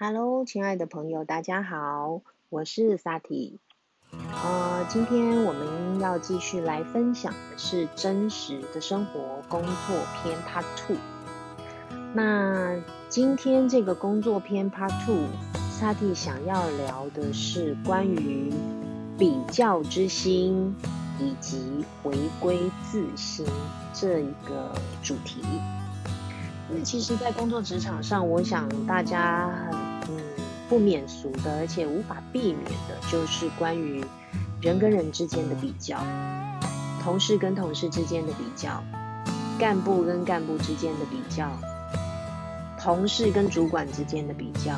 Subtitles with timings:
[0.00, 3.58] Hello，亲爱的朋友，大家好，我是萨提。
[4.12, 10.96] 呃，今天我们要继续来分享的是真实的生活工作篇 Part Two。
[12.14, 12.76] 那
[13.08, 15.26] 今天这个工作篇 Part Two，
[15.72, 18.52] 萨提想要聊的是关于
[19.18, 20.76] 比较之心
[21.18, 23.44] 以及回归自心
[23.92, 24.72] 这一个
[25.02, 25.42] 主题。
[26.70, 29.87] 那其实，在工作职场上，我想大家很。
[30.68, 34.04] 不免俗的，而且无法避免的，就是关于
[34.60, 35.98] 人跟人之间的比较，
[37.02, 38.82] 同事跟同事之间的比较，
[39.58, 41.48] 干部跟干部之间的比较，
[42.78, 44.74] 同事跟主管之间的比较，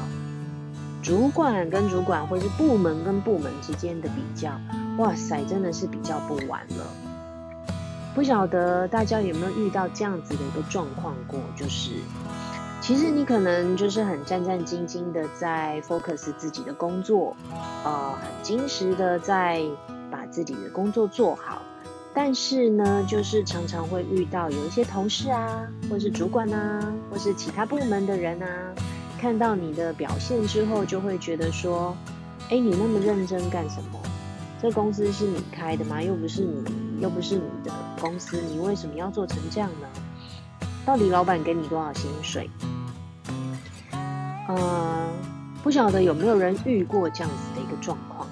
[1.03, 4.53] 主管跟主管或是部门跟部门之间的比较，
[4.98, 6.87] 哇塞，真的是比较不完了。
[8.15, 11.91] 不晓得大家有没有遇到这样子的一个状况过，就是。
[12.80, 17.37] 其实你可能就是很战战兢兢的在 focus 自己的工作，
[17.84, 19.62] 呃，很精实的在
[20.11, 21.61] 把自己的工作做好，
[22.14, 28.48] 但是呢，就是常常会遇到有一些同事啊，或是主管啊，或是其他部门的人啊，
[29.20, 31.95] 看到你的表现之后，就会觉得说，
[32.48, 34.01] 哎，你那么认真干什么？
[34.61, 36.03] 这公司是你开的吗？
[36.03, 36.64] 又不是你，
[37.01, 37.70] 又不是你的
[38.01, 39.86] 公司，你为什么要做成这样呢？
[40.84, 42.51] 到底老板给你多少薪水？
[44.56, 45.09] 呃，
[45.62, 48.27] 不晓得有没有人遇过这样子的一个状况，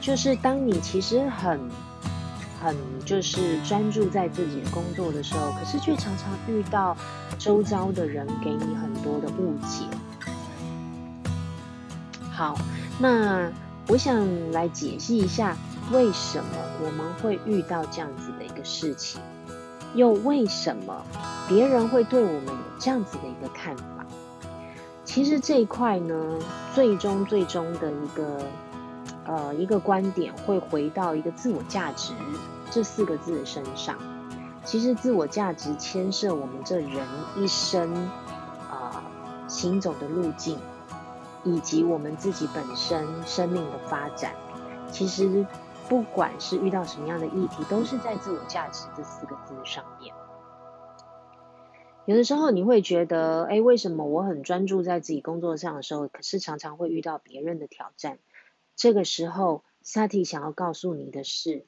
[0.00, 1.60] 就是当你其实很
[2.62, 6.96] 很就是专注在自己的工作的时候，可是却常常遇到
[7.38, 9.84] 周遭的人给你很多的误解。
[12.30, 12.56] 好，
[13.00, 13.50] 那
[13.88, 15.56] 我想来解析一下，
[15.92, 16.46] 为什么
[16.84, 19.20] 我们会遇到这样子的一个事情。
[19.94, 21.04] 又为什么
[21.48, 23.93] 别人会对我们有这样子的一个看法？
[25.14, 26.40] 其实这一块呢，
[26.74, 28.44] 最终最终的一个
[29.24, 32.12] 呃一个观点会回到一个自我价值
[32.68, 33.96] 这四个字的身上。
[34.64, 37.94] 其实自我价值牵涉我们这人一生
[38.68, 39.04] 啊
[39.46, 40.58] 行走的路径，
[41.44, 44.32] 以及我们自己本身生命的发展。
[44.90, 45.46] 其实。
[45.86, 50.14] 不管是遇到什么样的议题，都是在自我价值这四个字上面。
[52.06, 58.18] 有的时候你会觉得，哎，为什么我很专注在自己工作上的时候，可是常常会遇到别人的挑战？
[58.76, 61.64] 这个时候，萨提想要告诉你的是，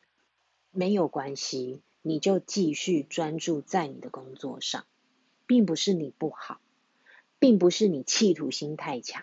[0.73, 4.85] 没有关系，你就继续专注在你的工作上，
[5.47, 6.61] 并不是你不好，
[7.39, 9.23] 并不是你企图心太强，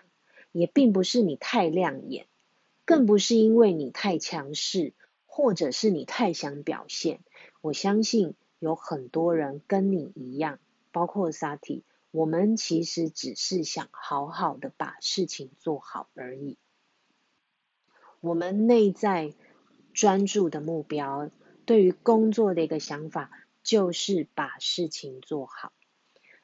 [0.50, 2.26] 也并不是你太亮眼。
[2.84, 4.94] 更不是因为你太强势，
[5.26, 7.20] 或者是你太想表现。
[7.60, 10.58] 我相信有很多人跟你一样，
[10.94, 11.82] 包括萨提，
[12.12, 16.56] 我们其实只是想好好的把事情做好而已。
[18.20, 19.34] 我们内在
[19.92, 21.28] 专注的目标，
[21.66, 23.30] 对于工作的一个想法，
[23.62, 25.72] 就是把事情做好。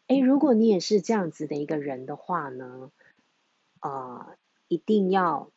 [0.09, 2.91] 诶，如果你也是这样子的一个人的话呢，
[3.79, 4.37] 啊，
[4.69, 5.51] 一定要。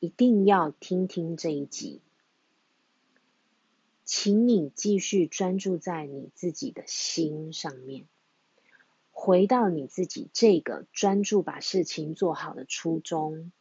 [0.00, 2.02] 一定要听听这一集，
[4.08, 8.06] 请你继续专注在你自己的心上面，
[9.10, 13.52] 回到你自己这个专注把事情做好的初衷，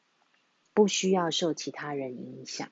[0.73, 2.71] 不需要受其他人影响，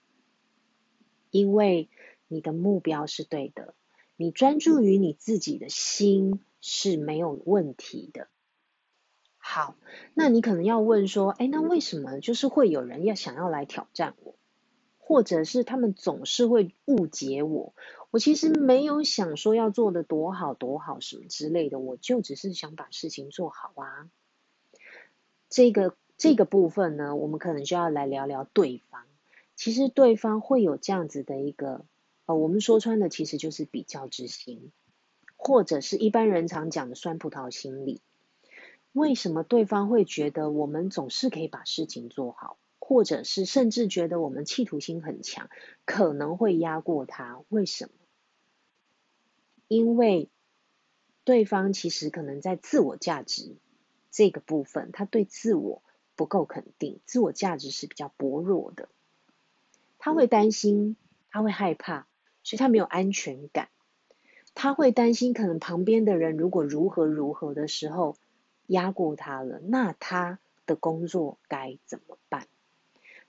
[1.31, 1.89] 因为
[2.29, 3.75] 你的目标是对的，
[4.15, 8.29] 你专注于你自己的心是没有问题的。
[9.35, 9.75] 好，
[10.13, 14.37] 那你可能要问说，哎，那为什么就是会有人要想要来挑战我，
[15.07, 17.75] 或者是他们总是会误解我？
[18.09, 24.09] 我其实没有想说要做的多好多好什么之类的，我就只是想把事情做好啊。
[25.47, 29.03] 这个这个部分呢，我们可能就要来聊聊对方。
[29.55, 31.85] 其实对方会有这样子的一个，
[32.25, 34.71] 呃，我们说穿的其实就是比较之心，
[35.35, 38.01] 或者是一般人常讲的酸葡萄心理。
[38.91, 45.49] 为什么对方会觉得我们总是可以把事情做好，或者是甚至觉得我们企图心很强，
[45.85, 47.41] 可能会压过他？
[47.49, 47.91] 为什么？
[49.67, 50.29] 因为
[51.23, 53.55] 对方其实可能在自我价值
[54.11, 55.81] 这个部分，他对自我
[56.15, 58.87] 不够肯定，自我价值是比较薄弱的。
[59.97, 60.95] 他会担心，
[61.31, 62.05] 他会害怕，
[62.43, 63.69] 所以他没有安全感。
[64.53, 68.15] 他会担心，可能旁边的人如果如何如何的时候。
[68.67, 72.47] 压过他了，那他的工作该怎么办？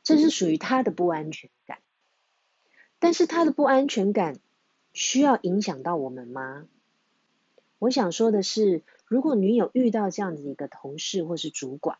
[0.06, 1.78] 这是属于他的不安全感。
[3.00, 4.38] 但是他的不安全感
[4.92, 6.68] 需要影响到我们吗？
[7.80, 11.98] 我想说的是，如果你有遇到这样子一个同事或是主管，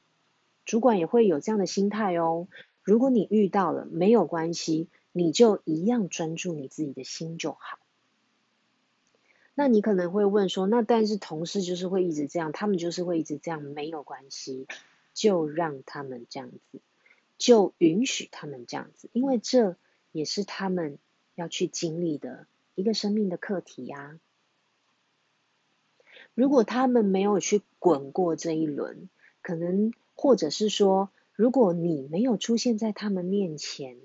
[0.65, 2.47] 主管也会有这样的心态哦。
[2.85, 7.81] 如果你遇到了，没有关系，你就一样专注你自己的心就好。
[9.57, 14.69] 那你可能会问说，那但是同事就是会一直这样，他们就是会一直这样，没有关系，
[15.13, 16.81] 就让他们这样子，
[17.39, 19.77] 就允许他们这样子，因为这
[20.13, 20.99] 也是他们
[21.35, 24.19] 要去经历的一个生命的课题呀。
[26.35, 29.09] 如果他们没有去滚过这一轮，
[29.43, 33.97] 可能或者是说，如果你没有出现在他们面前，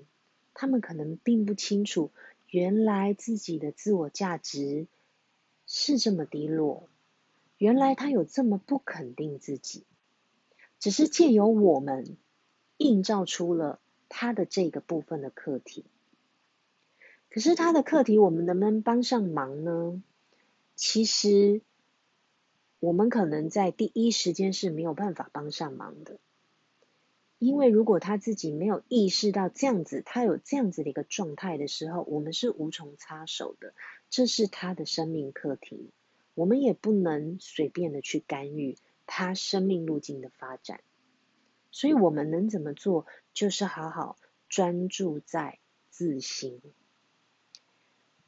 [0.54, 2.10] 他们可能并不清楚，
[2.48, 4.86] 原来自己的自我价值
[5.66, 6.88] 是这么低落，
[7.58, 9.84] 原来他有这么不肯定自己，
[10.78, 12.16] 只是借由我们
[12.82, 15.84] 映照出了他的这个部分的课题。
[17.30, 20.02] 可是他的课题，我们能不能帮上忙呢？
[20.76, 21.62] 其实。
[22.84, 26.18] 我们可能在第一时间是没有办法帮上忙的，
[27.38, 33.72] 因为如果他自己没有意识到这样子，他有这样子的一个状态的时候，我们是无从插手的。
[34.10, 35.90] 这是他的生命课题，
[36.34, 38.76] 我们也不能随便的去干预
[39.06, 40.80] 他生命路径的发展。
[41.72, 44.16] 所以我们能怎么做，就是好好
[44.48, 45.58] 专注在
[45.90, 46.60] 自心。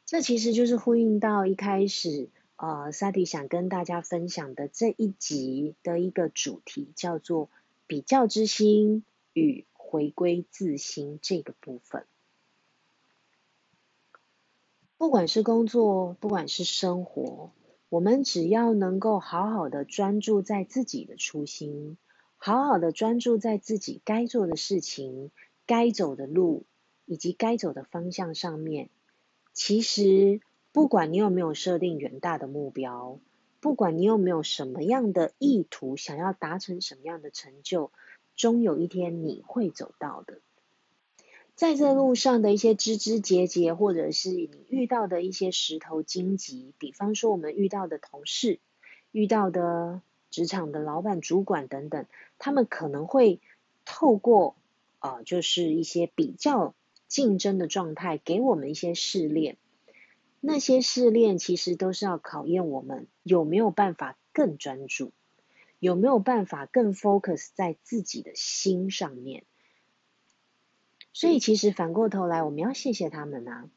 [0.05, 2.31] 这其实就是呼应到一开始。
[2.57, 7.51] 呃，萨迪想跟大家分享的这一集的一个主题叫做
[7.89, 12.07] “比较之心与回归自心”这个部分。
[14.97, 17.51] 不管是工作，不管是生活，
[17.89, 21.99] 我们只要能够好好的专注在自己的初心，
[22.47, 25.31] 好好的专注在自己该做的事情、
[25.65, 26.67] 该走的路
[27.07, 28.91] 以及该走的方向上面，
[29.55, 30.43] 其实。
[30.71, 33.21] 不管你有没有设定远大的目标，
[33.61, 37.93] 不管你有没有什么样的意图，想要达成什么样的成就，
[38.35, 40.41] 终有一天你会走到的。
[41.55, 48.59] 在这路上的一些枝枝节节，或者是你遇到的一些石头荆棘，比方说我们遇到的同事、
[49.13, 52.05] 遇到的职场的老板、主管等等，
[52.45, 53.41] 他们可能会
[53.87, 54.55] 透过
[54.99, 56.75] 啊，就是一些比较
[57.09, 59.57] 竞争的状态，给我们一些试炼。
[60.43, 65.13] 那些试炼其实都是要考验我们有没有办法更专注，
[65.79, 69.45] 有没有办法更 focus 在自己的心上面。
[71.15, 73.71] 所以其实反过头来，我们要谢谢他们啊，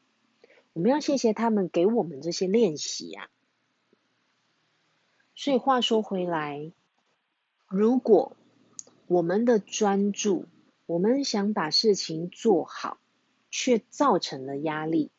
[0.74, 3.30] 我们要谢谢他们给我们这些练习啊。
[5.34, 6.70] 所以话说回来，
[7.66, 8.36] 如果
[9.08, 10.44] 我们的专注，
[10.84, 12.98] 我们想把事情做好，
[13.50, 15.10] 却造成了压力。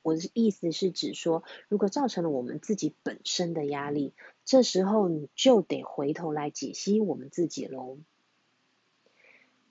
[0.00, 4.14] 我的意思是指说，如果造成了我们自己本身的压力，
[4.46, 7.98] 这时候你就得回头来解析我们自己喽。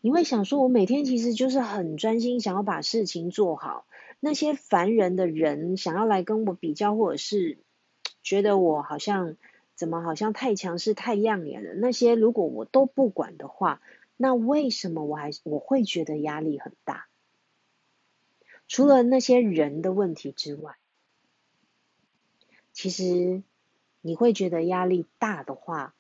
[0.02, 3.88] 你会想说，我每天其实就是很专心，想要把事情做好。
[4.20, 7.58] 那些烦人的人想要来跟我比较，或者是
[8.22, 9.38] 觉得我好像
[9.76, 13.82] 怎么好像太强势、太亮眼了，那些如果我都不管的话，
[14.18, 17.08] 那为什么我还我会觉得压力很大？
[18.68, 20.78] 除了那些人的问题之外，
[22.72, 23.44] 其实
[24.02, 25.94] 你会觉得压力大的话，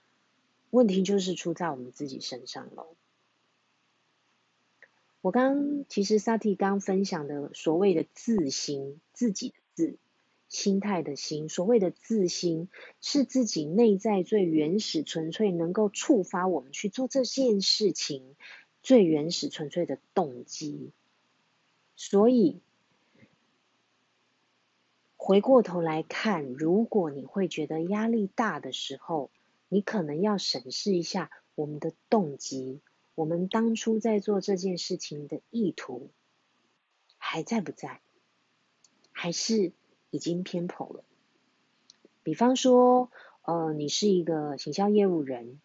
[0.69, 2.95] 问题就是出在我们自己身上喽。
[5.21, 9.98] 我刚其实萨提刚分享的所谓的自心，自己的自，
[10.53, 12.69] 心态的心，所谓的自心
[13.01, 18.36] 是自己内在最原始、纯粹，能够触发我们去做这件事情
[18.83, 20.91] 最原始、纯粹的动机。
[21.95, 22.62] 所以，
[25.17, 29.31] 回过头来看，如果你会觉得压力大的时候，
[29.69, 32.79] 你可能要审视一下我们的动机，
[33.15, 36.12] 我们当初在做这件事情的意图
[37.17, 38.01] 还在不在，
[39.12, 39.72] 还是
[40.13, 41.03] 已经偏颇了？
[42.22, 43.10] 比方说，
[43.41, 45.60] 呃，你是一个行销业务人，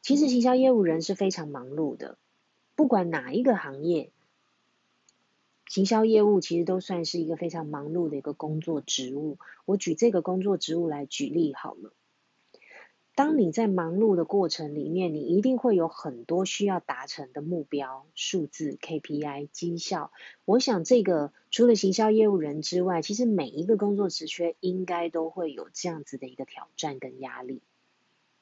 [0.00, 2.18] 其实行销业务人是非常忙碌的，
[2.74, 4.10] 不管哪一个行业。
[5.68, 9.38] 行销业务其实都算是一个非常忙碌的一个工作职务。
[9.64, 11.92] 我举这个工作职务来举例好了。
[13.22, 20.10] 当你在忙碌的过程里面，你一定会有很多需要达成的目标、数字、KPI、绩效。
[20.44, 27.62] 我想这个除了行销业务人之外，其实每一个工作职缺应该都会有这样子的一个挑战跟压力。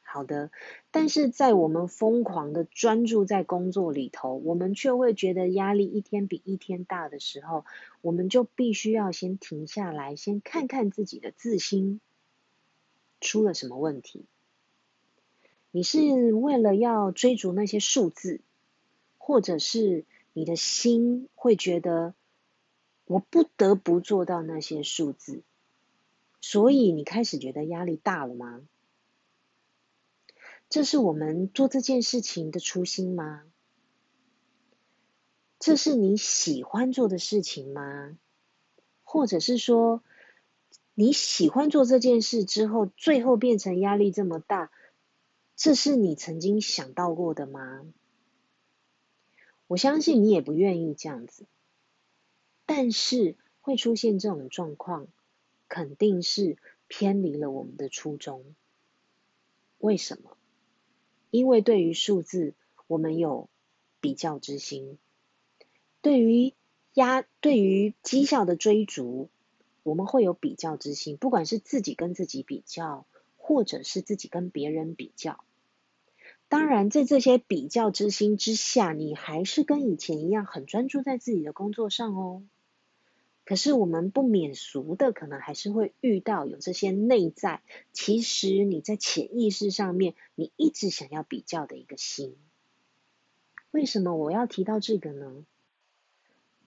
[0.01, 0.51] 好的，
[0.91, 7.67] 但是在我们疯狂的专注在工作里头，我们却会觉得压力一天比一天大的时候，
[8.01, 12.01] 我们就必须要先停下来，先看看自己的自心
[13.21, 14.25] 出了什么问题。
[15.71, 18.41] 你是为了要追逐那些数字，
[19.19, 22.15] 或者是你的心会觉得
[23.05, 25.43] 我不得不做到那些数字，
[26.41, 28.63] 所以你开始觉得压力大了吗？
[30.69, 33.43] 这是我们做这件事情的初心吗？
[35.59, 38.17] 这是你喜欢做的事情吗？
[39.03, 40.03] 或者是说，
[40.95, 44.71] 你喜欢做这件事之后，最后变成压力这么大，
[45.63, 47.85] 这是你曾经想到过的吗？
[49.67, 51.45] 我相信你也不愿意这样子，
[52.65, 55.09] 但是会出现这种状况，
[55.69, 56.57] 肯定是
[56.89, 58.43] 偏离了我们的初衷。
[59.77, 60.39] 为什么？
[61.31, 62.55] 因为对于数字，
[62.87, 63.51] 我们有
[64.01, 64.97] 比较之心；
[66.01, 66.55] 对于
[66.95, 69.29] 压，对于绩效的追逐，
[69.83, 71.19] 我们会有比较之心。
[71.19, 73.05] 不管是自己跟自己比较，
[73.37, 75.45] 或者是自己跟别人比较。
[76.51, 82.43] 当然，在这些比较之心之下，你还是跟以前一样很专注在自己的工作上哦。
[83.45, 92.35] 可是我们不免俗的，可能还是会遇到有这些内在，其实你在潜意识上面，你一直想要比较的一个心。
[93.71, 95.45] 为什么我要提到这个呢？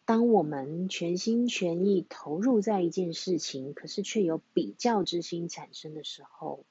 [0.06, 6.64] 当我们全心全意投入在一件事情，可是却有比较之心产生的时候，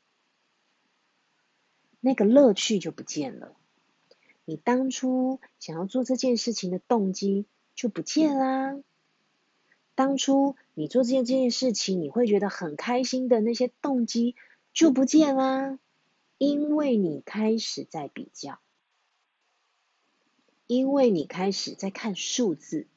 [2.05, 3.55] 那个乐趣就不见了。
[4.45, 8.77] 你当初想要做这件事情的动机就不见啦。
[9.95, 14.35] 当初你做这件这件事情，你会觉得很开心的那些动机
[14.73, 15.79] 就不见啦，
[16.39, 18.59] 因为你开始在比较，
[20.67, 22.89] 因为你开始在看数字，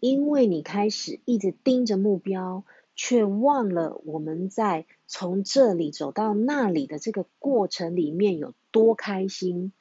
[0.00, 2.64] 因为你开始一直盯着目标，
[2.96, 9.72] 却忘了我们在从这里走到那里的这个过程里面有多开心，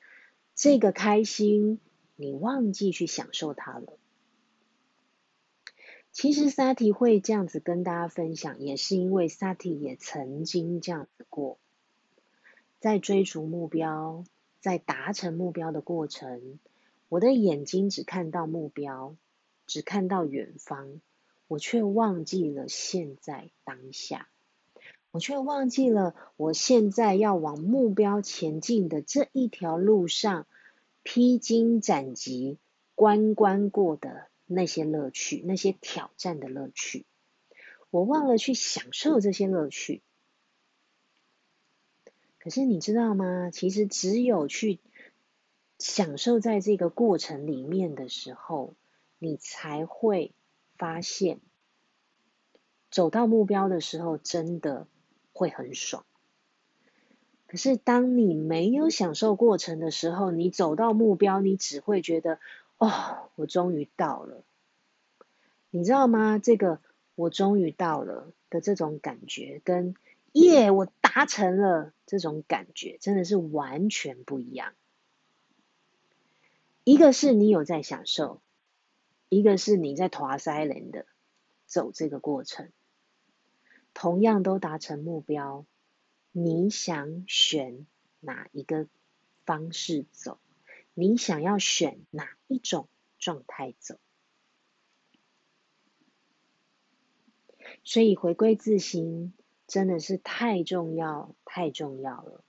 [0.54, 1.80] 这个开心
[2.16, 3.98] 你忘记去享受它了。
[6.12, 11.58] 其实萨提会这样子跟大家分享，也是因为萨提也曾经这样子过，
[12.80, 14.26] 在追逐目标、
[14.60, 16.60] 在达成目标的过程，
[17.10, 19.16] 我的眼睛只看到目标，
[19.66, 21.02] 只看到远方，
[21.48, 24.30] 我却忘记了现在当下，
[25.14, 30.48] 我却忘记了我现在要往目标前进的这一条路上，
[31.04, 32.58] 披荆斩棘、
[32.96, 34.28] 关关过的。
[34.46, 37.06] 那些乐趣，那些挑战的乐趣，
[37.90, 40.04] 我忘了去享受这些乐趣。
[42.40, 43.50] 可是你知道吗？
[43.52, 44.80] 其实只有去
[45.80, 48.76] 享受在这个过程里面的时候，
[49.18, 50.34] 你才会
[50.76, 51.40] 发现，
[52.92, 54.88] 走到目标的时候真的
[55.44, 56.06] 会很爽。
[57.48, 62.40] 可是当你没有享受过程的时候，你走到目标，你只会觉得。
[62.80, 64.44] 哦，我终于到了，
[65.70, 66.38] 你知道吗？
[66.38, 66.82] 这个
[67.16, 69.96] 我终于到了的这种感觉，跟
[70.34, 74.74] 耶我达成了这种感觉，真的是完全不一样。
[76.84, 78.42] 一个是你有在享受，
[79.30, 81.06] 一个是你在拖塞人的
[81.66, 82.70] 走这个过程，
[83.94, 85.66] 同样都达成目标，
[86.32, 87.86] 你想选
[88.20, 88.88] 哪一个
[89.46, 90.40] 方式走？
[90.94, 93.98] 你想要选哪一种状态走？
[97.84, 99.34] 所以回归自心
[99.68, 102.44] 真的是太重要、太重要了。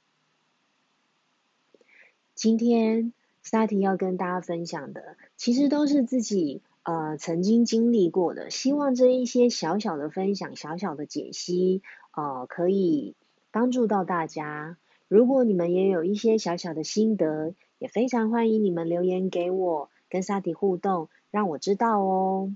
[2.34, 8.50] 今天 Sati 要跟大家分享的，其实都是自己呃曾经经历过的。
[8.50, 13.16] 希望这一些小小的分享、小小的解析，呃，可以
[13.50, 14.78] 帮助到大家。
[15.08, 22.54] 如果你们也有一些小小的心得，也非常欢迎你们留言给我，跟萨迪互动，让我知道哦。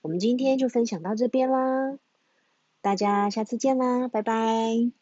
[0.00, 1.98] 我们今天就分享到这边啦，
[2.80, 4.97] 大家下次见啦，拜拜。